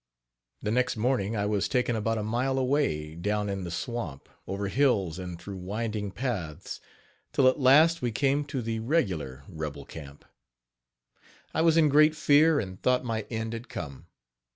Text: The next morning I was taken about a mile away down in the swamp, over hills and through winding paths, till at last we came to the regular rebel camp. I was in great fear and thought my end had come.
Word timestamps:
The 0.63 0.71
next 0.71 0.97
morning 0.97 1.35
I 1.35 1.45
was 1.45 1.67
taken 1.69 1.95
about 1.95 2.17
a 2.17 2.23
mile 2.23 2.57
away 2.57 3.13
down 3.13 3.49
in 3.49 3.65
the 3.65 3.69
swamp, 3.69 4.27
over 4.47 4.67
hills 4.67 5.19
and 5.19 5.37
through 5.39 5.57
winding 5.57 6.09
paths, 6.09 6.79
till 7.31 7.47
at 7.47 7.59
last 7.59 8.01
we 8.01 8.11
came 8.11 8.43
to 8.45 8.63
the 8.63 8.79
regular 8.79 9.43
rebel 9.47 9.85
camp. 9.85 10.25
I 11.53 11.61
was 11.61 11.77
in 11.77 11.87
great 11.87 12.15
fear 12.15 12.59
and 12.59 12.81
thought 12.81 13.05
my 13.05 13.27
end 13.29 13.53
had 13.53 13.69
come. 13.69 14.07